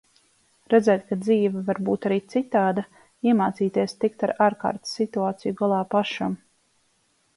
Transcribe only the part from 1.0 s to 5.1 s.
ka dzīve var būt arī citāda, iemācīties tikt ar ārkārtas